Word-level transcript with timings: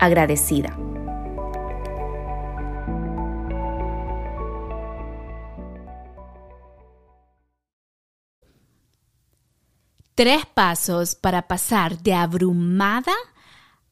agradecida. 0.00 0.76
Tres 10.14 10.44
pasos 10.44 11.14
para 11.14 11.48
pasar 11.48 11.96
de 11.98 12.12
abrumada 12.12 13.14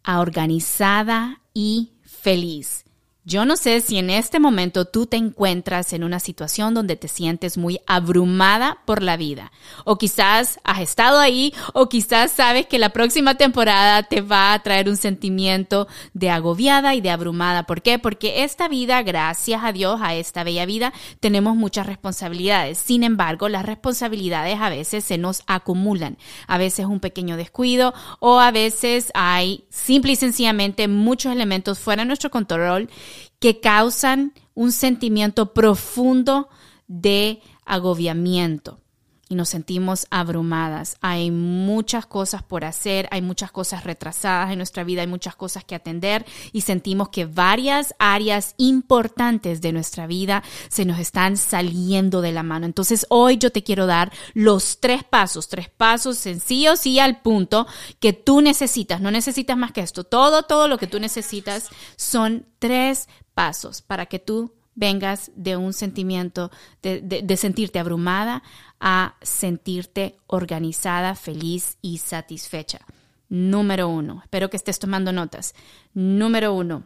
a 0.02 0.20
organizada 0.20 1.40
y 1.54 1.92
feliz. 2.02 2.87
Yo 3.28 3.44
no 3.44 3.58
sé 3.58 3.82
si 3.82 3.98
en 3.98 4.08
este 4.08 4.40
momento 4.40 4.86
tú 4.86 5.04
te 5.04 5.18
encuentras 5.18 5.92
en 5.92 6.02
una 6.02 6.18
situación 6.18 6.72
donde 6.72 6.96
te 6.96 7.08
sientes 7.08 7.58
muy 7.58 7.78
abrumada 7.86 8.78
por 8.86 9.02
la 9.02 9.18
vida. 9.18 9.52
O 9.84 9.98
quizás 9.98 10.58
has 10.64 10.80
estado 10.80 11.20
ahí 11.20 11.52
o 11.74 11.90
quizás 11.90 12.32
sabes 12.32 12.64
que 12.64 12.78
la 12.78 12.88
próxima 12.88 13.34
temporada 13.34 14.02
te 14.04 14.22
va 14.22 14.54
a 14.54 14.62
traer 14.62 14.88
un 14.88 14.96
sentimiento 14.96 15.88
de 16.14 16.30
agobiada 16.30 16.94
y 16.94 17.02
de 17.02 17.10
abrumada. 17.10 17.64
¿Por 17.64 17.82
qué? 17.82 17.98
Porque 17.98 18.44
esta 18.44 18.66
vida, 18.66 19.02
gracias 19.02 19.62
a 19.62 19.72
Dios, 19.72 20.00
a 20.02 20.14
esta 20.14 20.42
bella 20.42 20.64
vida, 20.64 20.94
tenemos 21.20 21.54
muchas 21.54 21.86
responsabilidades. 21.86 22.78
Sin 22.78 23.02
embargo, 23.02 23.50
las 23.50 23.66
responsabilidades 23.66 24.58
a 24.58 24.70
veces 24.70 25.04
se 25.04 25.18
nos 25.18 25.42
acumulan. 25.46 26.16
A 26.46 26.56
veces 26.56 26.86
un 26.86 27.00
pequeño 27.00 27.36
descuido 27.36 27.92
o 28.20 28.40
a 28.40 28.50
veces 28.52 29.10
hay 29.12 29.64
simple 29.68 30.12
y 30.12 30.16
sencillamente 30.16 30.88
muchos 30.88 31.30
elementos 31.30 31.78
fuera 31.78 32.04
de 32.04 32.06
nuestro 32.06 32.30
control 32.30 32.88
que 33.38 33.60
causan 33.60 34.32
un 34.54 34.72
sentimiento 34.72 35.52
profundo 35.52 36.48
de 36.86 37.40
agobiamiento 37.64 38.80
y 39.28 39.34
nos 39.34 39.50
sentimos 39.50 40.06
abrumadas. 40.10 40.96
Hay 41.00 41.30
muchas 41.30 42.06
cosas 42.06 42.42
por 42.42 42.64
hacer, 42.64 43.08
hay 43.10 43.20
muchas 43.20 43.50
cosas 43.52 43.84
retrasadas 43.84 44.50
en 44.50 44.58
nuestra 44.58 44.84
vida, 44.84 45.02
hay 45.02 45.06
muchas 45.06 45.36
cosas 45.36 45.64
que 45.64 45.74
atender 45.74 46.24
y 46.52 46.62
sentimos 46.62 47.10
que 47.10 47.26
varias 47.26 47.94
áreas 47.98 48.54
importantes 48.56 49.60
de 49.60 49.72
nuestra 49.72 50.06
vida 50.06 50.42
se 50.68 50.84
nos 50.84 50.98
están 50.98 51.36
saliendo 51.36 52.20
de 52.20 52.32
la 52.32 52.42
mano. 52.42 52.66
Entonces 52.66 53.06
hoy 53.10 53.36
yo 53.36 53.52
te 53.52 53.62
quiero 53.62 53.86
dar 53.86 54.12
los 54.32 54.80
tres 54.80 55.04
pasos, 55.04 55.48
tres 55.48 55.68
pasos 55.68 56.16
sencillos 56.16 56.86
y 56.86 56.98
al 56.98 57.20
punto 57.20 57.66
que 58.00 58.12
tú 58.12 58.40
necesitas. 58.40 59.00
No 59.00 59.10
necesitas 59.10 59.56
más 59.56 59.72
que 59.72 59.82
esto. 59.82 60.04
Todo, 60.04 60.44
todo 60.44 60.68
lo 60.68 60.78
que 60.78 60.86
tú 60.86 60.98
necesitas 61.00 61.68
son 61.96 62.46
tres 62.58 63.08
pasos 63.38 63.82
para 63.82 64.06
que 64.06 64.18
tú 64.18 64.52
vengas 64.74 65.30
de 65.36 65.56
un 65.56 65.72
sentimiento 65.72 66.50
de, 66.82 67.36
sentirte 67.36 67.78
abrumada 67.78 68.42
a 68.80 69.14
sentirte 69.22 70.16
organizada, 70.26 71.14
feliz 71.14 71.78
y 71.80 71.98
satisfecha. 71.98 72.80
Número 73.28 73.88
uno, 73.88 74.22
espero 74.24 74.50
que 74.50 74.56
estés 74.56 74.80
tomando 74.80 75.12
notas. 75.12 75.54
Número 75.94 76.52
uno, 76.52 76.82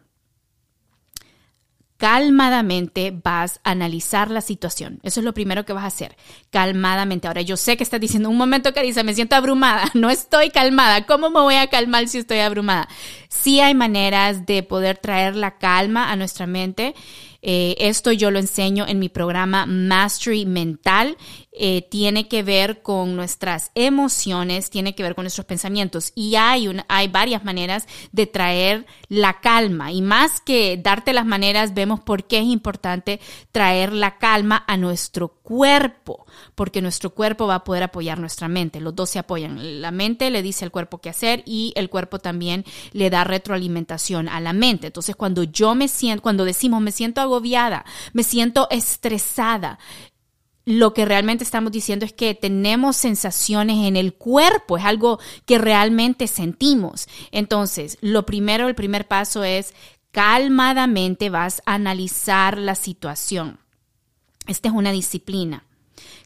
calmadamente 2.02 3.12
vas 3.22 3.60
a 3.62 3.70
analizar 3.70 4.28
la 4.28 4.40
situación. 4.40 4.98
Eso 5.04 5.20
es 5.20 5.24
lo 5.24 5.34
primero 5.34 5.64
que 5.64 5.72
vas 5.72 5.84
a 5.84 5.86
hacer, 5.86 6.16
calmadamente. 6.50 7.28
Ahora, 7.28 7.42
yo 7.42 7.56
sé 7.56 7.76
que 7.76 7.84
estás 7.84 8.00
diciendo, 8.00 8.28
un 8.28 8.36
momento, 8.36 8.74
Carisa, 8.74 9.04
me 9.04 9.14
siento 9.14 9.36
abrumada, 9.36 9.84
no 9.94 10.10
estoy 10.10 10.50
calmada. 10.50 11.06
¿Cómo 11.06 11.30
me 11.30 11.38
voy 11.38 11.54
a 11.54 11.68
calmar 11.68 12.08
si 12.08 12.18
estoy 12.18 12.40
abrumada? 12.40 12.88
Sí 13.28 13.60
hay 13.60 13.74
maneras 13.74 14.46
de 14.46 14.64
poder 14.64 14.98
traer 14.98 15.36
la 15.36 15.58
calma 15.58 16.10
a 16.10 16.16
nuestra 16.16 16.48
mente 16.48 16.96
eh, 17.42 17.74
esto 17.78 18.12
yo 18.12 18.30
lo 18.30 18.38
enseño 18.38 18.86
en 18.86 19.00
mi 19.00 19.08
programa 19.08 19.66
Mastery 19.66 20.46
Mental. 20.46 21.16
Eh, 21.54 21.82
tiene 21.90 22.28
que 22.28 22.42
ver 22.42 22.80
con 22.80 23.14
nuestras 23.14 23.72
emociones, 23.74 24.70
tiene 24.70 24.94
que 24.94 25.02
ver 25.02 25.14
con 25.14 25.24
nuestros 25.24 25.44
pensamientos. 25.44 26.12
Y 26.14 26.36
hay, 26.36 26.70
hay 26.88 27.08
varias 27.08 27.44
maneras 27.44 27.86
de 28.12 28.26
traer 28.26 28.86
la 29.08 29.40
calma. 29.40 29.92
Y 29.92 30.00
más 30.00 30.40
que 30.40 30.80
darte 30.82 31.12
las 31.12 31.26
maneras, 31.26 31.74
vemos 31.74 32.00
por 32.00 32.24
qué 32.24 32.38
es 32.38 32.46
importante 32.46 33.20
traer 33.50 33.92
la 33.92 34.16
calma 34.16 34.64
a 34.66 34.76
nuestro 34.76 35.28
cuerpo, 35.28 36.24
porque 36.54 36.80
nuestro 36.80 37.10
cuerpo 37.10 37.46
va 37.46 37.56
a 37.56 37.64
poder 37.64 37.82
apoyar 37.82 38.18
nuestra 38.18 38.48
mente. 38.48 38.80
Los 38.80 38.94
dos 38.94 39.10
se 39.10 39.18
apoyan. 39.18 39.82
La 39.82 39.90
mente 39.90 40.30
le 40.30 40.42
dice 40.42 40.64
al 40.64 40.70
cuerpo 40.70 40.98
qué 40.98 41.10
hacer 41.10 41.42
y 41.44 41.72
el 41.76 41.90
cuerpo 41.90 42.18
también 42.18 42.64
le 42.92 43.10
da 43.10 43.24
retroalimentación 43.24 44.28
a 44.28 44.40
la 44.40 44.54
mente. 44.54 44.86
Entonces, 44.86 45.16
cuando 45.16 45.42
yo 45.42 45.74
me 45.74 45.88
siento, 45.88 46.22
cuando 46.22 46.44
decimos 46.44 46.80
me 46.80 46.92
siento 46.92 47.20
agobiada, 47.34 47.84
me 48.12 48.22
siento 48.22 48.68
estresada, 48.70 49.78
lo 50.64 50.94
que 50.94 51.04
realmente 51.04 51.42
estamos 51.42 51.72
diciendo 51.72 52.04
es 52.04 52.12
que 52.12 52.34
tenemos 52.34 52.96
sensaciones 52.96 53.86
en 53.86 53.96
el 53.96 54.14
cuerpo, 54.14 54.78
es 54.78 54.84
algo 54.84 55.18
que 55.44 55.58
realmente 55.58 56.28
sentimos. 56.28 57.08
Entonces, 57.32 57.98
lo 58.00 58.24
primero, 58.24 58.68
el 58.68 58.76
primer 58.76 59.08
paso 59.08 59.42
es 59.42 59.74
calmadamente 60.12 61.30
vas 61.30 61.62
a 61.66 61.74
analizar 61.74 62.58
la 62.58 62.76
situación. 62.76 63.58
Esta 64.46 64.68
es 64.68 64.74
una 64.74 64.92
disciplina. 64.92 65.64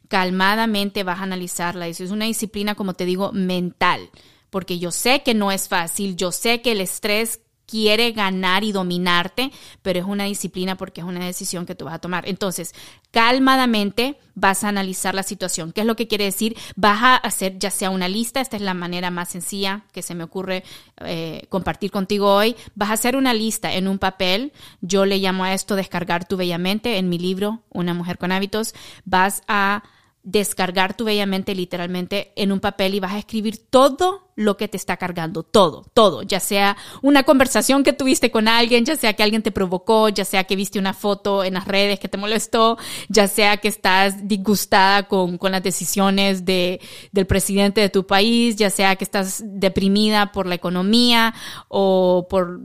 Calmadamente 0.09 1.03
vas 1.03 1.21
a 1.21 1.23
analizarla. 1.23 1.89
Es 1.89 2.01
una 2.01 2.27
disciplina, 2.27 2.75
como 2.75 2.93
te 2.93 3.07
digo, 3.07 3.33
mental 3.33 4.11
porque 4.57 4.79
yo 4.79 4.91
sé 4.91 5.23
que 5.23 5.35
no 5.35 5.53
es 5.53 5.69
fácil, 5.69 6.17
yo 6.17 6.33
sé 6.33 6.63
que 6.63 6.73
el 6.73 6.81
estrés 6.81 7.41
quiere 7.67 8.13
ganar 8.13 8.65
y 8.65 8.73
dominarte, 8.73 9.53
pero 9.83 9.99
es 9.99 10.05
una 10.05 10.25
disciplina 10.25 10.77
porque 10.77 11.01
es 11.01 11.07
una 11.07 11.25
decisión 11.25 11.67
que 11.67 11.75
tú 11.75 11.85
vas 11.85 11.95
a 11.95 11.99
tomar. 11.99 12.29
Entonces, 12.29 12.75
calmadamente 13.11 14.19
vas 14.35 14.65
a 14.65 14.69
analizar 14.69 15.15
la 15.15 15.23
situación. 15.23 15.73
¿Qué 15.73 15.81
es 15.81 15.87
lo 15.87 15.97
que 15.97 16.07
quiere 16.07 16.25
decir? 16.25 16.57
Vas 16.77 17.03
a 17.03 17.17
hacer 17.17 17.59
ya 17.59 17.71
sea 17.71 17.91
una 17.91 18.09
lista, 18.09 18.41
esta 18.41 18.57
es 18.57 18.63
la 18.63 18.75
manera 18.75 19.11
más 19.11 19.31
sencilla 19.31 19.83
que 19.93 20.03
se 20.03 20.15
me 20.15 20.25
ocurre 20.25 20.65
eh, 20.99 21.47
compartir 21.49 21.91
contigo 21.91 22.35
hoy. 22.35 22.57
Vas 22.75 22.91
a 22.91 22.95
hacer 22.95 23.17
una 23.17 23.35
lista 23.35 23.75
en 23.75 23.89
un 23.89 23.99
papel. 23.99 24.53
Yo 24.81 25.07
le 25.07 25.19
llamo 25.19 25.45
a 25.45 25.55
esto 25.55 25.77
descargar 25.77 26.27
tu 26.27 26.37
bellamente 26.37 26.99
en 26.99 27.09
mi 27.09 27.19
libro, 27.19 27.63
Una 27.71 27.95
mujer 27.95 28.19
con 28.19 28.33
hábitos. 28.33 28.75
Vas 29.05 29.43
a 29.49 29.83
descargar 30.27 30.97
tu 30.97 31.05
bellamente 31.05 31.55
literalmente 31.55 32.33
en 32.35 32.51
un 32.51 32.59
papel 32.59 32.95
y 32.95 33.01
vas 33.01 33.13
a 33.13 33.19
escribir 33.19 33.59
todo 33.71 34.33
lo 34.35 34.57
que 34.57 34.67
te 34.67 34.77
está 34.77 34.97
cargando, 34.97 35.45
todo, 35.45 35.87
todo, 35.95 36.23
ya 36.23 36.41
sea 36.41 36.77
una 37.01 37.23
conversación 37.23 37.85
que 37.85 37.93
tuviste 37.93 38.33
con 38.33 38.49
alguien, 38.49 38.85
ya 38.85 38.97
sea 38.97 39.13
que 39.15 39.23
alguien 39.23 39.45
te 39.45 39.53
provocó, 39.53 40.09
ya 40.09 40.25
sea 40.25 40.43
que 40.43 40.57
viste 40.57 40.81
una 40.81 40.95
foto 40.95 41.45
en 41.45 41.55
las 41.55 41.69
redes 41.69 42.01
que 42.01 42.09
te 42.09 42.19
molestó, 42.19 42.77
ya 43.09 43.29
sea 43.29 43.59
que 43.59 43.69
estás 43.69 44.27
disgustada 44.27 45.05
con, 45.05 45.39
con 45.39 45.53
las 45.53 45.63
decisiones 45.63 46.45
de, 46.45 46.81
del 47.13 47.27
presidente 47.29 47.81
de 47.81 47.89
tu 47.89 48.05
país, 48.05 48.57
ya 48.57 48.69
sea 48.69 48.97
que 48.97 49.05
estás 49.05 49.45
deprimida 49.47 50.33
por 50.33 50.49
la 50.49 50.57
economía 50.57 51.35
o 51.69 52.27
por, 52.29 52.63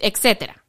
etcétera 0.00 0.65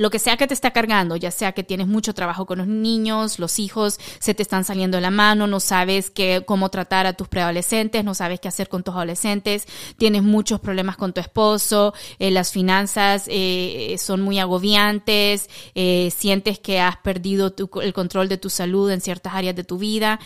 lo 0.00 0.08
que 0.08 0.18
sea 0.18 0.38
que 0.38 0.46
te 0.46 0.54
está 0.54 0.70
cargando, 0.70 1.14
ya 1.16 1.30
sea 1.30 1.52
que 1.52 1.62
tienes 1.62 1.86
mucho 1.86 2.14
trabajo 2.14 2.46
con 2.46 2.56
los 2.56 2.66
niños, 2.66 3.38
los 3.38 3.58
hijos 3.58 4.00
se 4.18 4.32
te 4.32 4.42
están 4.42 4.64
saliendo 4.64 4.96
de 4.96 5.02
la 5.02 5.10
mano, 5.10 5.46
no 5.46 5.60
sabes 5.60 6.08
qué, 6.08 6.42
cómo 6.46 6.70
tratar 6.70 7.06
a 7.06 7.12
tus 7.12 7.28
preadolescentes, 7.28 8.02
no 8.02 8.14
sabes 8.14 8.40
qué 8.40 8.48
hacer 8.48 8.70
con 8.70 8.82
tus 8.82 8.94
adolescentes, 8.94 9.66
tienes 9.98 10.22
muchos 10.22 10.58
problemas 10.58 10.96
con 10.96 11.12
tu 11.12 11.20
esposo, 11.20 11.92
eh, 12.18 12.30
las 12.30 12.50
finanzas 12.50 13.24
eh, 13.26 13.94
son 13.98 14.22
muy 14.22 14.38
agobiantes, 14.38 15.50
eh, 15.74 16.10
sientes 16.16 16.58
que 16.58 16.80
has 16.80 16.96
perdido 16.96 17.54
el 17.82 17.92
control 17.92 18.30
de 18.30 18.38
tu 18.38 18.48
salud 18.48 18.90
en 18.90 19.02
ciertas 19.02 19.34
áreas 19.34 19.54
de 19.54 19.64
tu 19.64 19.76
vida 19.76 20.18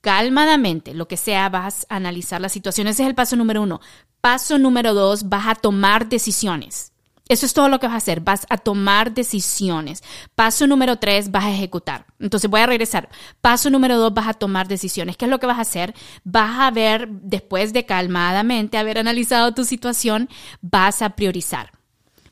calmadamente, 0.00 0.92
lo 0.92 1.06
que 1.06 1.16
sea, 1.16 1.48
vas 1.50 1.86
a 1.88 1.94
analizar 1.96 2.40
la 2.40 2.48
situación. 2.48 2.88
Ese 2.88 3.04
es 3.04 3.08
el 3.08 3.14
paso 3.14 3.36
número 3.36 3.62
uno. 3.62 3.80
Paso 4.20 4.58
número 4.58 4.92
dos, 4.92 5.28
vas 5.28 5.46
a 5.46 5.54
tomar 5.54 6.08
decisiones. 6.08 6.92
Eso 7.28 7.44
es 7.44 7.54
todo 7.54 7.68
lo 7.68 7.80
que 7.80 7.86
vas 7.86 7.94
a 7.94 7.98
hacer. 7.98 8.20
Vas 8.20 8.46
a 8.48 8.56
tomar 8.56 9.12
decisiones. 9.12 10.02
Paso 10.34 10.66
número 10.66 10.96
tres, 10.96 11.30
vas 11.30 11.44
a 11.44 11.50
ejecutar. 11.50 12.06
Entonces 12.20 12.48
voy 12.48 12.60
a 12.60 12.66
regresar. 12.66 13.08
Paso 13.40 13.68
número 13.68 13.98
dos, 13.98 14.14
vas 14.14 14.28
a 14.28 14.34
tomar 14.34 14.68
decisiones. 14.68 15.16
¿Qué 15.16 15.24
es 15.24 15.30
lo 15.30 15.40
que 15.40 15.46
vas 15.46 15.58
a 15.58 15.62
hacer? 15.62 15.94
Vas 16.22 16.60
a 16.60 16.70
ver, 16.70 17.08
después 17.08 17.72
de 17.72 17.84
calmadamente 17.84 18.78
haber 18.78 18.98
analizado 18.98 19.52
tu 19.54 19.64
situación, 19.64 20.28
vas 20.60 21.02
a 21.02 21.10
priorizar. 21.10 21.72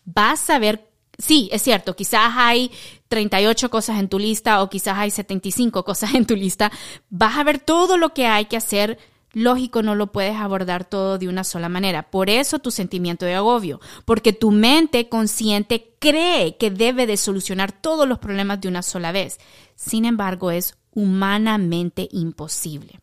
Vas 0.05 0.49
a 0.51 0.59
ver, 0.59 0.89
sí, 1.19 1.49
es 1.51 1.63
cierto, 1.63 1.97
quizás 1.97 2.33
hay 2.37 2.71
38 3.09 3.71
cosas 3.71 3.99
en 3.99 4.09
tu 4.09 4.19
lista 4.19 4.63
o 4.63 4.69
quizás 4.69 4.97
hay 4.99 5.11
75 5.11 5.85
cosas 5.85 6.15
en 6.15 6.27
tu 6.27 6.37
lista. 6.37 6.71
Vas 7.11 7.37
a 7.37 7.45
ver 7.45 7.59
todo 7.59 7.97
lo 7.97 8.15
que 8.15 8.27
hay 8.27 8.45
que 8.45 8.57
hacer 8.57 8.99
lógico 9.35 9.83
no 9.83 9.95
lo 9.95 10.13
puedes 10.13 10.37
abordar 10.37 10.85
todo 10.85 11.19
de 11.19 11.29
una 11.29 11.45
sola 11.45 11.69
manera. 11.69 12.11
Por 12.11 12.31
eso 12.31 12.59
tu 12.59 12.71
sentimiento 12.71 13.27
de 13.27 13.35
agobio, 13.35 13.81
porque 14.05 14.33
tu 14.33 14.51
mente 14.51 15.09
consciente 15.09 15.95
cree 15.99 16.57
que 16.57 16.71
debe 16.71 17.07
de 17.07 17.17
solucionar 17.17 17.73
todos 17.73 18.09
los 18.09 18.19
problemas 18.19 18.61
de 18.61 18.69
una 18.69 18.83
sola 18.83 19.13
vez. 19.13 19.39
Sin 19.75 20.05
embargo, 20.05 20.51
es 20.51 20.77
humanamente 20.93 22.09
imposible. 22.13 23.01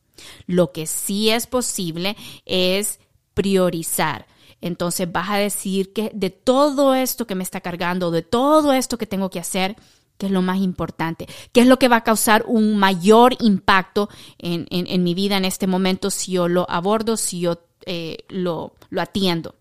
Lo 0.48 0.72
que 0.72 0.88
sí 0.88 1.30
es 1.30 1.48
posible 1.48 2.16
es 2.46 3.00
priorizar. 3.34 4.28
Entonces 4.62 5.12
vas 5.12 5.30
a 5.30 5.38
decir 5.38 5.92
que 5.92 6.12
de 6.14 6.30
todo 6.30 6.94
esto 6.94 7.26
que 7.26 7.36
me 7.36 7.44
está 7.44 7.62
cargando, 7.62 8.12
de 8.12 8.22
todo 8.22 8.74
esto 8.74 8.98
que 8.98 9.08
tengo 9.08 9.30
que 9.30 9.40
hacer, 9.40 9.76
¿Qué 10.22 10.28
es 10.28 10.32
lo 10.32 10.44
más 10.44 10.60
importante? 10.60 11.26
¿Qué 11.52 11.62
es 11.62 11.68
lo 11.68 11.80
que 11.80 11.88
va 11.88 11.96
a 11.96 12.04
causar 12.04 12.44
un 12.46 12.78
mayor 12.78 13.36
impacto 13.40 14.08
en, 14.38 15.04
mi 15.04 15.16
vida 15.16 15.36
en 15.36 15.46
este 15.46 15.66
momento 15.66 16.12
si 16.12 16.34
yo 16.34 16.48
lo 16.48 16.70
abordo, 16.70 17.18
si 17.18 17.40
yo 17.40 17.58
eh, 17.88 18.20
lo, 18.30 18.76
lo 18.92 19.02
atiendo? 19.02 19.56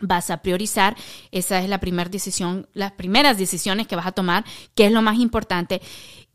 vas 0.00 0.30
a 0.30 0.38
priorizar. 0.38 0.96
Esa 1.30 1.60
es 1.60 1.68
la 1.68 1.78
primera 1.78 2.10
decisión, 2.10 2.66
las 2.72 2.90
primeras 2.90 3.38
decisiones 3.38 3.86
que 3.86 3.94
vas 3.94 4.08
a 4.08 4.10
tomar, 4.10 4.44
qué 4.74 4.86
es 4.86 4.92
lo 4.92 5.00
más 5.00 5.20
importante. 5.20 5.80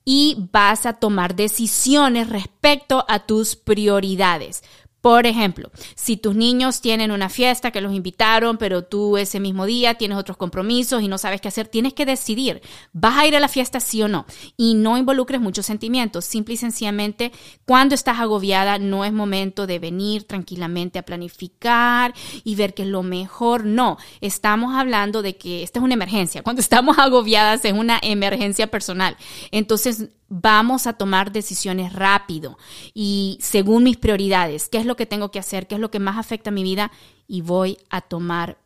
Y 0.05 0.37
vas 0.53 0.85
a 0.85 0.93
tomar 0.93 1.35
decisiones 1.35 2.29
respecto 2.29 3.03
a 3.09 3.25
tus 3.25 3.57
prioridades. 3.57 4.63
Por 5.01 5.25
ejemplo, 5.25 5.71
si 5.95 6.17
tus 6.17 6.35
niños 6.35 6.81
tienen 6.81 7.11
una 7.11 7.29
fiesta 7.29 7.71
que 7.71 7.79
los 7.79 7.93
invitaron, 7.93 8.57
pero 8.57 8.83
tú 8.83 9.17
ese 9.17 9.39
mismo 9.39 9.65
día 9.65 9.93
tienes 9.93 10.17
otros 10.17 10.35
compromisos 10.35 11.01
y 11.01 11.07
no 11.07 11.17
sabes 11.17 11.39
qué 11.39 11.47
hacer, 11.47 11.67
tienes 11.67 11.93
que 11.93 12.05
decidir, 12.05 12.61
¿vas 12.91 13.17
a 13.17 13.25
ir 13.25 13.35
a 13.35 13.39
la 13.39 13.47
fiesta 13.47 13.79
sí 13.79 14.01
o 14.01 14.09
no? 14.09 14.25
Y 14.57 14.73
no 14.73 14.97
involucres 14.97 15.39
muchos 15.39 15.65
sentimientos. 15.65 16.25
Simple 16.25 16.55
y 16.55 16.57
sencillamente, 16.57 17.31
cuando 17.65 17.95
estás 17.95 18.19
agobiada, 18.19 18.77
no 18.77 19.05
es 19.05 19.13
momento 19.13 19.67
de 19.67 19.79
venir 19.79 20.25
tranquilamente 20.25 20.99
a 20.99 21.03
planificar 21.03 22.13
y 22.43 22.55
ver 22.55 22.73
qué 22.73 22.83
es 22.83 22.89
lo 22.89 23.03
mejor. 23.03 23.65
No, 23.65 23.97
estamos 24.19 24.75
hablando 24.75 25.21
de 25.21 25.37
que 25.37 25.63
esta 25.63 25.79
es 25.79 25.83
una 25.83 25.93
emergencia. 25.93 26.43
Cuando 26.43 26.61
estamos 26.61 26.97
agobiadas 26.99 27.63
es 27.63 27.73
una 27.73 27.99
emergencia 28.01 28.67
personal. 28.67 29.15
Entonces, 29.51 30.09
vamos 30.29 30.87
a 30.87 30.93
tomar 30.93 31.31
decisiones 31.31 31.91
rápido 31.93 32.57
y 32.93 33.37
según 33.41 33.83
mis 33.83 33.97
prioridades, 33.97 34.69
qué 34.69 34.77
es 34.77 34.85
lo 34.85 34.95
que 34.95 35.05
tengo 35.05 35.31
que 35.31 35.39
hacer, 35.39 35.67
qué 35.67 35.75
es 35.75 35.81
lo 35.81 35.91
que 35.91 35.99
más 35.99 36.17
afecta 36.17 36.51
a 36.51 36.53
mi 36.53 36.63
vida 36.63 36.91
y 37.27 37.41
voy 37.41 37.77
a 37.89 38.01
tomar 38.01 38.59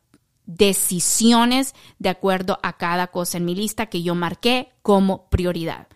decisiones 0.45 1.73
de 1.99 2.09
acuerdo 2.09 2.59
a 2.63 2.73
cada 2.73 3.07
cosa 3.07 3.37
en 3.37 3.45
mi 3.45 3.55
lista 3.55 3.85
que 3.87 4.03
yo 4.03 4.13
marqué 4.13 4.73
como 4.81 5.29
prioridad. 5.29 5.87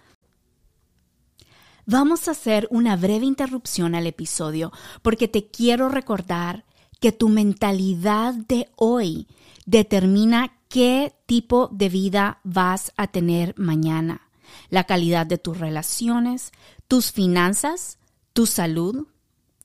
Vamos 1.85 2.27
a 2.27 2.31
hacer 2.31 2.67
una 2.69 2.95
breve 2.95 3.25
interrupción 3.25 3.95
al 3.95 4.07
episodio 4.07 4.71
porque 5.01 5.27
te 5.27 5.47
quiero 5.47 5.89
recordar 5.89 6.65
que 6.99 7.11
tu 7.11 7.29
mentalidad 7.29 8.33
de 8.33 8.69
hoy 8.75 9.27
determina 9.65 10.57
qué 10.69 11.13
tipo 11.25 11.69
de 11.71 11.89
vida 11.89 12.39
vas 12.43 12.91
a 12.97 13.07
tener 13.07 13.53
mañana 13.57 14.26
la 14.69 14.85
calidad 14.85 15.25
de 15.25 15.37
tus 15.37 15.59
relaciones, 15.59 16.51
tus 16.87 17.11
finanzas, 17.11 17.99
tu 18.33 18.45
salud, 18.45 19.07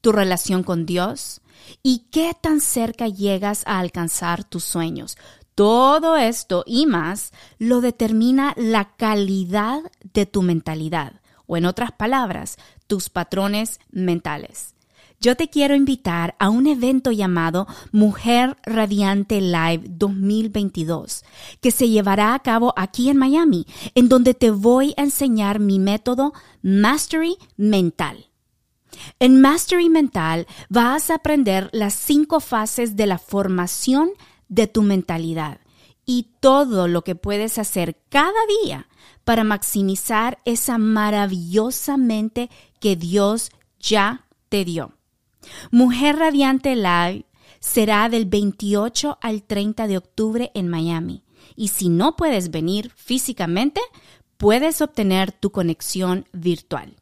tu 0.01 0.13
relación 0.13 0.63
con 0.63 0.87
Dios 0.87 1.41
y 1.83 2.07
qué 2.11 2.35
tan 2.41 2.61
cerca 2.61 3.09
llegas 3.09 3.63
a 3.67 3.79
alcanzar 3.79 4.45
tus 4.45 4.65
sueños. 4.65 5.17
Todo 5.55 6.17
esto 6.17 6.65
y 6.67 6.87
más 6.87 7.33
lo 7.59 7.81
determina 7.81 8.55
la 8.57 8.97
calidad 8.97 9.81
de 10.13 10.27
tu 10.27 10.43
mentalidad 10.43 11.21
o 11.47 11.57
en 11.57 11.67
otras 11.67 11.93
palabras, 11.93 12.57
tus 12.87 13.11
patrones 13.11 13.79
mentales 13.91 14.72
yo 15.23 15.37
te 15.37 15.49
quiero 15.49 15.77
invitar 15.77 16.35
a 16.41 16.51
un 16.51 16.67
evento 16.67 17.13
llamado 17.13 17.69
Mujer 17.93 18.57
Radiante 18.65 19.41
Live 19.41 19.85
2022, 19.89 21.25
que 21.61 21.71
se 21.71 21.89
llevará 21.89 22.35
a 22.35 22.41
cabo 22.41 22.75
aquí 22.77 23.09
en 23.09 23.19
Miami, 23.19 23.65
en 23.95 24.09
donde 24.09 24.35
te 24.35 24.51
voy 24.51 24.95
a 24.97 25.03
enseñar 25.03 25.61
mi 25.61 25.79
método 25.79 26.33
Mastery 26.63 27.37
Mental. 27.57 28.27
En 29.21 29.41
Mastery 29.41 29.89
Mental 29.89 30.49
vas 30.69 31.09
a 31.09 31.15
aprender 31.15 31.71
las 31.73 31.95
cinco 31.95 32.41
fases 32.41 32.97
de 32.97 33.07
la 33.07 33.19
formación 33.19 34.11
de 34.49 34.67
tu 34.67 34.83
mentalidad 34.83 35.61
y 36.05 36.33
todo 36.41 36.89
lo 36.89 37.05
que 37.05 37.15
puedes 37.15 37.59
hacer 37.59 37.97
cada 38.09 38.33
día 38.65 38.89
para 39.23 39.45
maximizar 39.45 40.41
esa 40.45 40.79
maravillosa 40.79 41.97
mente 41.97 42.51
que 42.81 42.97
Dios 42.97 43.53
ya 43.79 44.27
te 44.49 44.65
dio. 44.65 44.93
Mujer 45.71 46.17
Radiante 46.17 46.77
Live 46.77 47.25
será 47.61 48.09
del 48.09 48.25
28 48.27 49.19
al 49.21 49.43
30 49.43 49.87
de 49.87 49.97
octubre 49.97 50.51
en 50.55 50.69
Miami. 50.69 51.23
Y 51.57 51.69
si 51.69 51.89
no 51.89 52.17
puedes 52.17 52.51
venir 52.51 52.93
físicamente, 52.97 53.81
puedes 54.37 54.83
obtener 54.83 55.33
tu 55.33 55.53
conexión 55.53 56.27
virtual. 56.33 56.97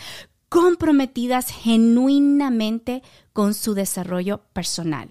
comprometidas 0.48 1.50
genuinamente 1.50 3.02
con 3.32 3.54
su 3.54 3.74
desarrollo 3.74 4.42
personal. 4.52 5.10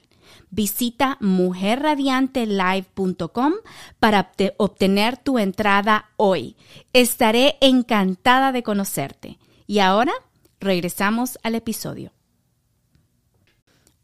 Visita 0.56 1.18
mujerradiantelive.com 1.20 3.54
para 4.00 4.32
obtener 4.56 5.18
tu 5.18 5.38
entrada 5.38 6.12
hoy. 6.16 6.56
Estaré 6.94 7.58
encantada 7.60 8.54
de 8.54 8.64
conocerte. 8.64 9.38
Y 9.68 9.80
ahora 9.80 10.14
regresamos 10.62 11.38
al 11.44 11.56
episodio. 11.56 12.14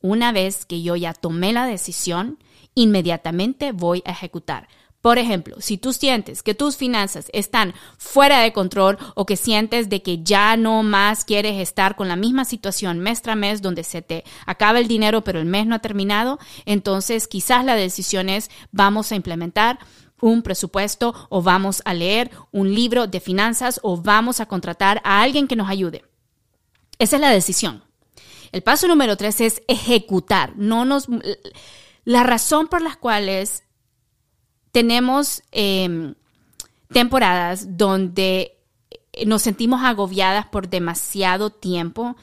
Una 0.02 0.34
vez 0.34 0.66
que 0.66 0.82
yo 0.82 0.98
ya 0.98 1.14
tomé 1.14 1.54
la 1.54 1.66
decisión, 1.66 2.38
inmediatamente 2.76 3.72
voy 3.72 4.04
a 4.06 4.12
ejecutar. 4.12 4.68
Por 5.02 5.18
ejemplo, 5.18 5.56
si 5.60 5.78
tú 5.78 5.94
sientes 5.94 6.44
que 6.44 6.54
tus 6.54 6.78
finanzas 6.78 7.26
están 7.34 7.74
fuera 7.98 8.40
de 8.42 8.54
control 8.54 9.00
o 9.16 9.26
que 9.26 9.36
sientes 9.36 9.90
de 9.90 10.04
que 10.04 10.24
ya 10.24 10.56
no 10.58 10.84
más 10.84 11.26
quieres 11.26 11.60
estar 11.60 11.96
con 11.96 12.08
la 12.08 12.16
misma 12.16 12.46
situación 12.46 13.00
mes 13.00 13.24
tras 13.24 13.36
mes 13.36 13.64
donde 13.64 13.84
se 13.84 14.04
te 14.04 14.24
acaba 14.46 14.78
el 14.78 14.88
dinero 14.88 15.24
pero 15.24 15.40
el 15.40 15.46
mes 15.46 15.66
no 15.66 15.76
ha 15.76 15.80
terminado, 15.80 16.38
entonces 16.66 17.28
quizás 17.28 17.66
la 17.66 17.76
decisión 17.76 18.30
es 18.30 18.52
vamos 18.72 19.12
a 19.12 19.16
implementar 19.16 19.80
un 20.22 20.44
presupuesto 20.44 21.16
o 21.30 21.42
vamos 21.42 21.82
a 21.84 21.96
leer 21.96 22.30
un 22.52 22.76
libro 22.76 23.08
de 23.08 23.20
finanzas 23.20 23.80
o 23.82 23.98
vamos 23.98 24.40
a 24.40 24.46
contratar 24.46 25.02
a 25.04 25.24
alguien 25.24 25.48
que 25.48 25.56
nos 25.56 25.68
ayude. 25.68 26.06
Esa 27.00 27.16
es 27.16 27.22
la 27.22 27.32
decisión. 27.32 27.84
El 28.52 28.62
paso 28.62 28.88
número 28.88 29.18
tres 29.18 29.42
es 29.42 29.64
ejecutar. 29.68 30.54
No 30.58 30.86
nos 30.86 31.08
La 32.04 32.22
razón 32.22 32.68
por 32.68 32.84
las 32.84 32.98
cuales 32.98 33.64
tenemos 34.72 35.44
em, 35.52 36.16
temporadas 36.92 37.78
donde 37.78 38.58
nos 39.26 39.42
sentimos 39.42 39.82
agobiadas 39.84 40.46
por 40.48 40.70
demasiado 40.70 41.50
tiempo. 41.50 42.16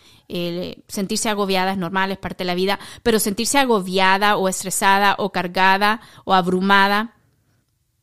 sentirse 0.89 1.29
agobiada 1.29 1.73
es 1.73 1.79
normal, 1.79 2.13
es 2.13 2.19
parte 2.19 2.45
de 2.45 2.49
la 2.49 2.55
vida, 2.55 2.79
pero 3.03 3.19
sentirse 3.19 3.59
agobiada 3.59 4.37
o 4.37 4.49
estresada 4.49 5.15
o 5.19 5.31
cargada 5.33 6.01
o 6.25 6.35
abrumada 6.35 7.15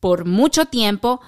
por 0.00 0.24
mucho 0.24 0.66
tiempo 0.66 1.20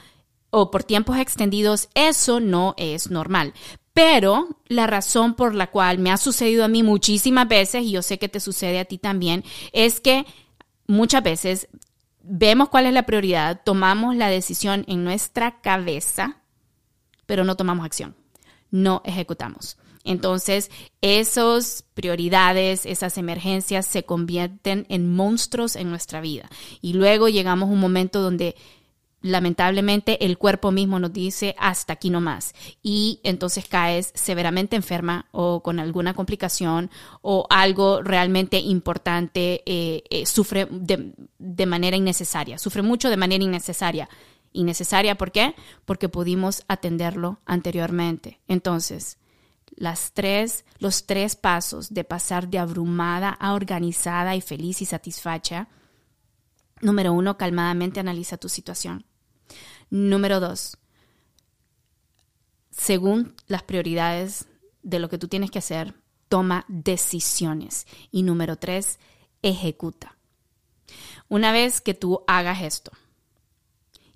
o 0.51 0.71
por 0.71 0.83
tiempos 0.85 1.19
extendidos, 1.19 1.89
eso 1.95 2.41
no 2.41 2.75
es 2.77 3.11
normal. 3.11 3.55
Pero 3.93 4.49
la 4.67 4.87
razón 4.87 5.35
por 5.35 5.55
la 5.55 5.69
cual 5.69 5.99
me 5.99 6.11
ha 6.11 6.17
sucedido 6.17 6.65
a 6.65 6.69
mí 6.69 6.83
muchísimas 6.83 7.49
veces, 7.49 7.83
y 7.83 7.91
yo 7.93 8.03
sé 8.03 8.19
que 8.19 8.29
te 8.29 8.41
sucede 8.41 8.79
a 8.79 8.85
ti 8.85 8.99
también, 8.99 9.45
es 9.73 10.01
que 10.01 10.25
muchas 10.87 11.23
veces 11.23 11.69
vemos 12.29 12.69
cuál 12.69 12.87
es 12.87 12.93
la 12.93 13.07
prioridad, 13.07 13.63
tomamos 13.65 14.15
la 14.15 14.29
decisión 14.29 14.85
en 14.87 15.05
nuestra 15.05 15.61
cabeza, 15.61 16.43
pero 17.27 17.45
no 17.45 17.57
tomamos 17.57 17.85
acción, 17.85 18.15
no 18.71 19.03
ejecutamos. 19.05 19.79
Entonces, 20.05 20.71
esas 21.03 21.85
prioridades, 21.95 22.87
esas 22.87 23.19
emergencias 23.19 23.85
se 23.85 24.05
convierten 24.05 24.87
en 24.89 25.15
monstruos 25.15 25.77
en 25.77 25.91
nuestra 25.91 26.21
vida. 26.21 26.49
Y 26.81 26.95
luego 26.95 27.29
llegamos 27.29 27.69
a 27.69 27.73
un 27.73 27.81
momento 27.81 28.23
donde 28.23 28.57
lamentablemente 29.21 30.25
el 30.25 30.39
cuerpo 30.39 30.71
mismo 30.71 30.99
nos 30.99 31.13
dice 31.13 31.55
hasta 31.59 31.95
aquí 31.95 32.09
no 32.09 32.21
más 32.21 32.55
y 32.83 33.21
entonces 33.25 33.67
caes 33.67 34.13
severamente 34.15 34.77
enferma 34.77 35.27
o 35.33 35.63
con 35.63 35.81
alguna 35.81 36.15
complicación 36.15 36.91
o 37.21 37.47
algo 37.51 38.03
realmente 38.03 38.59
importante 38.59 39.63
eh, 39.67 40.05
eh, 40.11 40.27
sufre 40.27 40.69
de, 40.71 41.67
manera 41.67 41.97
innecesaria, 41.97 42.59
sufre 42.59 42.83
mucho 42.83 43.11
de 43.11 43.17
manera 43.17 43.43
innecesaria. 43.43 44.09
Innecesaria, 44.53 45.17
¿por 45.17 45.31
qué? 45.31 45.55
Porque 45.85 46.09
pudimos 46.09 46.65
atenderlo 46.69 47.39
anteriormente. 47.45 48.41
Entonces, 48.49 49.19
las 49.77 50.13
tres, 50.13 50.65
los 50.79 51.07
tres 51.07 51.37
pasos 51.37 51.93
de 51.93 52.03
pasar 52.05 52.49
de 52.49 52.59
abrumada 52.59 53.29
a 53.29 53.53
organizada 53.53 54.35
y 54.37 54.41
feliz 54.41 54.81
y 54.81 54.87
satisfecha. 54.87 55.69
Número 56.81 57.13
uno, 57.13 57.37
calmadamente 57.37 58.01
analiza 58.01 58.39
tu 58.39 58.49
situación. 58.49 59.05
Número 59.91 60.41
dos, 60.41 60.77
según 62.71 63.35
las 63.47 63.63
prioridades 63.63 64.47
de 64.83 64.99
lo 64.99 65.09
que 65.09 65.19
tú 65.19 65.29
tienes 65.29 65.51
que 65.51 65.59
hacer, 65.59 65.95
toma 66.29 66.65
decisiones. 66.69 67.87
Y 68.11 68.23
número 68.23 68.57
tres, 68.57 68.99
ejecuta. 69.43 70.17
Una 71.29 71.53
vez 71.53 71.81
que 71.81 71.95
tú 71.95 72.23
hagas 72.27 72.63
esto, 72.63 72.93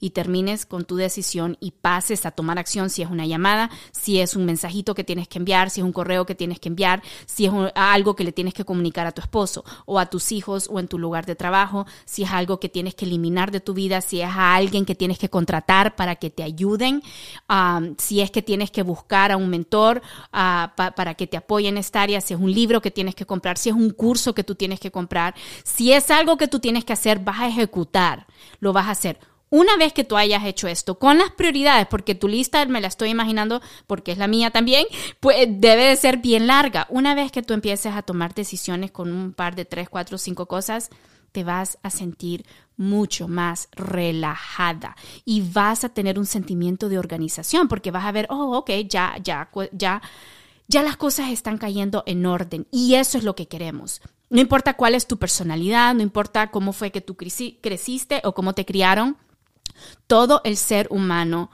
y 0.02 0.10
termines 0.10 0.66
con 0.66 0.84
tu 0.84 0.96
decisión 0.96 1.56
y 1.60 1.70
pases 1.70 2.26
a 2.26 2.32
tomar 2.32 2.58
acción 2.58 2.90
si 2.90 3.02
es 3.02 3.08
una 3.08 3.24
llamada, 3.24 3.70
si 3.92 4.18
es 4.18 4.34
un 4.34 4.44
mensajito 4.44 4.96
que 4.96 5.04
tienes 5.04 5.28
que 5.28 5.38
enviar, 5.38 5.70
si 5.70 5.80
es 5.80 5.84
un 5.84 5.92
correo 5.92 6.26
que 6.26 6.34
tienes 6.34 6.58
que 6.58 6.68
enviar, 6.68 7.04
si 7.24 7.46
es 7.46 7.52
algo 7.76 8.16
que 8.16 8.24
le 8.24 8.32
tienes 8.32 8.52
que 8.52 8.64
comunicar 8.64 9.06
a 9.06 9.12
tu 9.12 9.20
esposo 9.20 9.64
o 9.86 10.00
a 10.00 10.06
tus 10.06 10.32
hijos 10.32 10.68
o 10.72 10.80
en 10.80 10.88
tu 10.88 10.98
lugar 10.98 11.24
de 11.24 11.36
trabajo, 11.36 11.86
si 12.04 12.24
es 12.24 12.32
algo 12.32 12.58
que 12.58 12.68
tienes 12.68 12.96
que 12.96 13.04
eliminar 13.04 13.52
de 13.52 13.60
tu 13.60 13.74
vida, 13.74 14.00
si 14.00 14.20
es 14.20 14.28
a 14.28 14.56
alguien 14.56 14.84
que 14.84 14.96
tienes 14.96 15.20
que 15.20 15.30
contratar 15.30 15.94
para 15.94 16.16
que 16.16 16.30
te 16.30 16.42
ayuden, 16.42 17.00
si 17.98 18.22
es 18.22 18.32
que 18.32 18.42
tienes 18.42 18.72
que 18.72 18.82
buscar 18.82 19.30
a 19.30 19.36
un 19.36 19.48
mentor 19.48 20.02
ah, 20.32 20.72
para 20.76 21.14
que 21.14 21.28
te 21.28 21.36
apoye 21.36 21.68
en 21.68 21.78
esta 21.78 22.02
área, 22.02 22.20
si 22.20 22.34
es 22.34 22.40
un 22.40 22.52
libro 22.52 22.82
que 22.82 22.90
tienes 22.90 23.14
que 23.14 23.24
comprar, 23.24 23.56
si 23.56 23.68
es 23.68 23.76
un 23.76 23.90
curso 23.90 24.34
que 24.34 24.42
tú 24.42 24.56
tienes 24.56 24.80
que 24.80 24.90
comprar, 24.90 25.36
si 25.62 25.92
es 25.92 26.10
algo 26.10 26.36
que 26.36 26.48
tú 26.48 26.58
tienes 26.58 26.84
que 26.84 26.92
hacer, 26.92 27.20
vas 27.20 27.38
a 27.38 27.46
ejecutar, 27.46 28.26
lo 28.58 28.72
vas 28.72 28.88
a 28.88 28.90
hacer 28.90 29.31
una 29.52 29.76
vez 29.76 29.92
que 29.92 30.02
tú 30.02 30.16
hayas 30.16 30.46
hecho 30.46 30.66
esto, 30.66 30.98
con 30.98 31.18
las 31.18 31.30
prioridades, 31.30 31.86
porque 31.86 32.14
tu 32.14 32.26
lista 32.26 32.64
me 32.64 32.80
la 32.80 32.88
estoy 32.88 33.10
imaginando, 33.10 33.60
porque 33.86 34.12
es 34.12 34.16
la 34.16 34.26
mía 34.26 34.50
también, 34.50 34.86
pues 35.20 35.46
debe 35.46 35.84
de 35.88 35.96
ser 35.96 36.16
bien 36.16 36.46
larga. 36.46 36.86
Una 36.88 37.14
vez 37.14 37.30
que 37.30 37.42
tú 37.42 37.52
empieces 37.52 37.94
a 37.94 38.00
tomar 38.00 38.32
decisiones 38.32 38.90
con 38.92 39.12
un 39.12 39.34
par 39.34 39.54
de 39.54 39.66
tres, 39.66 39.90
cuatro, 39.90 40.16
cinco 40.16 40.46
cosas, 40.46 40.88
te 41.32 41.44
vas 41.44 41.76
a 41.82 41.90
sentir 41.90 42.46
mucho 42.78 43.28
más 43.28 43.68
relajada 43.72 44.96
y 45.26 45.42
vas 45.42 45.84
a 45.84 45.90
tener 45.90 46.18
un 46.18 46.24
sentimiento 46.24 46.88
de 46.88 46.98
organización, 46.98 47.68
porque 47.68 47.90
vas 47.90 48.06
a 48.06 48.12
ver, 48.12 48.28
oh, 48.30 48.56
ok, 48.56 48.70
ya, 48.88 49.18
ya, 49.22 49.50
ya, 49.72 50.00
ya 50.66 50.82
las 50.82 50.96
cosas 50.96 51.28
están 51.28 51.58
cayendo 51.58 52.04
en 52.06 52.24
orden 52.24 52.66
y 52.70 52.94
eso 52.94 53.18
es 53.18 53.24
lo 53.24 53.36
que 53.36 53.48
queremos. 53.48 54.00
No 54.30 54.40
importa 54.40 54.78
cuál 54.78 54.94
es 54.94 55.06
tu 55.06 55.18
personalidad, 55.18 55.94
no 55.94 56.00
importa 56.00 56.50
cómo 56.50 56.72
fue 56.72 56.90
que 56.90 57.02
tú 57.02 57.16
creciste 57.16 58.22
o 58.24 58.32
cómo 58.32 58.54
te 58.54 58.64
criaron, 58.64 59.18
todo 60.06 60.40
el 60.44 60.56
ser 60.56 60.86
humano 60.90 61.50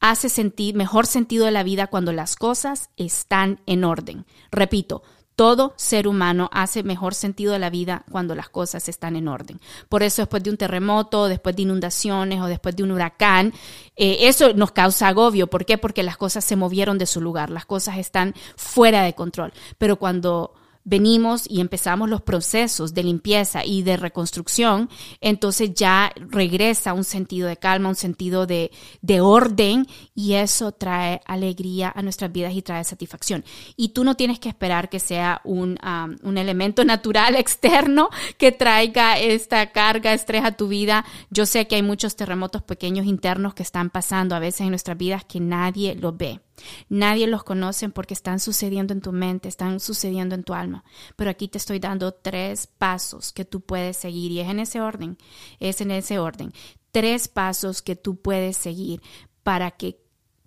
hace 0.00 0.28
sentir 0.28 0.74
mejor 0.74 1.06
sentido 1.06 1.44
de 1.44 1.50
la 1.50 1.62
vida 1.62 1.88
cuando 1.88 2.12
las 2.12 2.36
cosas 2.36 2.90
están 2.96 3.60
en 3.66 3.84
orden. 3.84 4.26
Repito, 4.50 5.02
todo 5.38 5.72
ser 5.76 6.08
humano 6.08 6.50
hace 6.52 6.82
mejor 6.82 7.14
sentido 7.14 7.52
de 7.52 7.60
la 7.60 7.70
vida 7.70 8.04
cuando 8.10 8.34
las 8.34 8.48
cosas 8.48 8.88
están 8.88 9.14
en 9.14 9.28
orden. 9.28 9.60
Por 9.88 10.02
eso 10.02 10.22
después 10.22 10.42
de 10.42 10.50
un 10.50 10.56
terremoto, 10.56 11.28
después 11.28 11.54
de 11.54 11.62
inundaciones 11.62 12.40
o 12.40 12.46
después 12.46 12.74
de 12.74 12.82
un 12.82 12.90
huracán, 12.90 13.54
eh, 13.94 14.16
eso 14.22 14.52
nos 14.54 14.72
causa 14.72 15.06
agobio. 15.06 15.46
¿Por 15.46 15.64
qué? 15.64 15.78
Porque 15.78 16.02
las 16.02 16.16
cosas 16.16 16.44
se 16.44 16.56
movieron 16.56 16.98
de 16.98 17.06
su 17.06 17.20
lugar, 17.20 17.50
las 17.50 17.66
cosas 17.66 17.98
están 17.98 18.34
fuera 18.56 19.04
de 19.04 19.14
control. 19.14 19.52
Pero 19.78 19.94
cuando 19.94 20.54
venimos 20.88 21.44
y 21.48 21.60
empezamos 21.60 22.08
los 22.08 22.22
procesos 22.22 22.94
de 22.94 23.02
limpieza 23.02 23.62
y 23.64 23.82
de 23.82 23.98
reconstrucción, 23.98 24.88
entonces 25.20 25.74
ya 25.74 26.10
regresa 26.16 26.94
un 26.94 27.04
sentido 27.04 27.46
de 27.46 27.58
calma, 27.58 27.90
un 27.90 27.94
sentido 27.94 28.46
de, 28.46 28.70
orden 29.20 29.86
y 30.14 30.34
eso 30.34 30.72
trae 30.72 31.20
alegría 31.26 31.92
a 31.94 32.02
nuestras 32.02 32.32
vidas 32.32 32.54
y 32.54 32.62
trae 32.62 32.84
satisfacción. 32.84 33.44
Y 33.76 33.88
tú 33.90 34.04
no 34.04 34.14
tienes 34.14 34.38
que 34.38 34.48
esperar 34.48 34.88
que 34.88 35.00
sea 35.00 35.40
un, 35.44 35.78
un 36.22 36.38
elemento 36.38 36.84
natural 36.86 37.34
externo 37.36 38.08
que 38.38 38.52
traiga 38.52 39.18
esta 39.18 39.72
carga, 39.72 40.14
estrés 40.14 40.44
a 40.44 40.52
tu 40.52 40.68
vida. 40.68 41.04
Yo 41.30 41.46
sé 41.46 41.66
que 41.66 41.76
hay 41.76 41.82
muchos 41.82 42.16
terremotos 42.16 42.62
pequeños 42.62 43.06
internos 43.06 43.54
que 43.54 43.62
están 43.62 43.90
pasando 43.90 44.34
a 44.34 44.38
veces 44.38 44.62
en 44.62 44.70
nuestras 44.70 44.96
vidas 44.96 45.24
que 45.24 45.40
nadie 45.40 45.94
los 45.96 46.16
ve. 46.16 46.40
Nadie 46.88 47.26
los 47.26 47.44
conoce 47.44 47.88
porque 47.88 48.14
están 48.14 48.40
sucediendo 48.40 48.92
en 48.92 49.00
tu 49.00 49.12
mente, 49.12 49.48
están 49.48 49.80
sucediendo 49.80 50.34
en 50.34 50.44
tu 50.44 50.54
alma. 50.54 50.84
Pero 51.16 51.30
aquí 51.30 51.48
te 51.48 51.58
estoy 51.58 51.78
dando 51.78 52.12
tres 52.12 52.66
pasos 52.66 53.32
que 53.32 53.44
tú 53.44 53.60
puedes 53.60 53.96
seguir 53.96 54.32
y 54.32 54.40
es 54.40 54.48
en 54.48 54.60
ese 54.60 54.80
orden, 54.80 55.18
es 55.60 55.80
en 55.80 55.90
ese 55.90 56.18
orden. 56.18 56.52
Tres 56.92 57.28
pasos 57.28 57.82
que 57.82 57.96
tú 57.96 58.16
puedes 58.16 58.56
seguir 58.56 59.02
para 59.42 59.70
que 59.72 60.00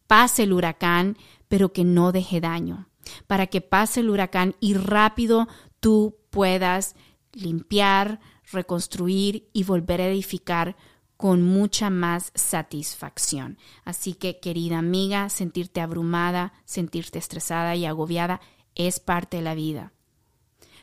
pase 0.08 0.44
el 0.44 0.54
huracán, 0.54 1.18
pero 1.48 1.72
que 1.74 1.84
no 1.84 2.12
deje 2.12 2.42
daño. 2.42 2.88
Para 3.28 3.48
que 3.48 3.62
pase 3.62 4.02
el 4.02 4.10
huracán 4.10 4.56
y 4.60 4.74
rápido 4.74 5.48
tú 5.80 6.18
puedas 6.30 6.96
limpiar, 7.34 8.20
reconstruir 8.52 9.50
y 9.54 9.64
volver 9.64 10.02
a 10.02 10.08
edificar 10.08 10.76
con 11.22 11.44
mucha 11.44 11.92
más 11.92 12.32
satisfacción. 12.34 13.60
Así 13.86 14.16
que, 14.16 14.40
querida 14.40 14.80
amiga, 14.80 15.30
sentirte 15.30 15.80
abrumada, 15.80 16.52
sentirte 16.66 17.20
estresada 17.20 17.76
y 17.76 17.86
agobiada 17.86 18.42
es 18.74 19.00
parte 19.00 19.38
de 19.38 19.44
la 19.44 19.54
vida. 19.54 19.94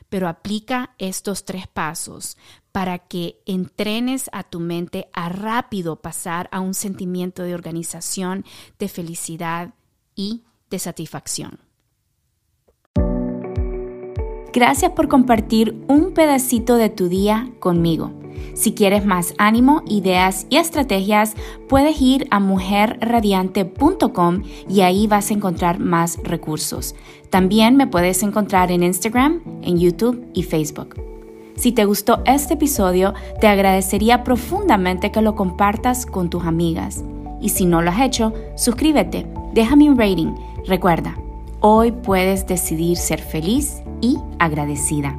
Pero 0.07 0.29
aplica 0.29 0.95
estos 0.97 1.43
tres 1.43 1.67
pasos 1.67 2.37
para 2.71 2.99
que 2.99 3.41
entrenes 3.45 4.29
a 4.31 4.43
tu 4.43 4.61
mente 4.61 5.09
a 5.11 5.27
rápido 5.27 5.97
pasar 5.97 6.47
a 6.53 6.61
un 6.61 6.73
sentimiento 6.73 7.43
de 7.43 7.53
organización, 7.53 8.45
de 8.79 8.87
felicidad 8.87 9.73
y 10.15 10.45
de 10.69 10.79
satisfacción. 10.79 11.68
Gracias 14.51 14.93
por 14.93 15.07
compartir 15.07 15.79
un 15.87 16.11
pedacito 16.11 16.77
de 16.77 16.89
tu 16.89 17.07
día 17.07 17.51
conmigo. 17.59 18.11
Si 18.55 18.73
quieres 18.73 19.05
más 19.05 19.35
ánimo, 19.37 19.83
ideas 19.87 20.47
y 20.49 20.57
estrategias, 20.57 21.35
puedes 21.67 22.01
ir 22.01 22.27
a 22.31 22.39
mujerradiante.com 22.39 24.43
y 24.67 24.81
ahí 24.81 25.07
vas 25.07 25.29
a 25.29 25.33
encontrar 25.33 25.79
más 25.79 26.17
recursos. 26.23 26.95
También 27.29 27.77
me 27.77 27.87
puedes 27.87 28.23
encontrar 28.23 28.71
en 28.71 28.83
Instagram, 28.83 29.41
en 29.61 29.77
YouTube 29.77 30.25
y 30.33 30.43
Facebook. 30.43 30.95
Si 31.55 31.71
te 31.71 31.85
gustó 31.85 32.21
este 32.25 32.55
episodio, 32.55 33.13
te 33.39 33.47
agradecería 33.47 34.23
profundamente 34.23 35.11
que 35.11 35.21
lo 35.21 35.35
compartas 35.35 36.05
con 36.05 36.29
tus 36.29 36.45
amigas. 36.45 37.03
Y 37.39 37.49
si 37.49 37.65
no 37.65 37.81
lo 37.81 37.91
has 37.91 38.01
hecho, 38.01 38.33
suscríbete, 38.55 39.27
déjame 39.53 39.89
un 39.89 39.97
rating. 39.97 40.33
Recuerda, 40.65 41.15
hoy 41.61 41.91
puedes 41.91 42.47
decidir 42.47 42.97
ser 42.97 43.21
feliz 43.21 43.83
y 44.01 44.17
agradecida. 44.39 45.17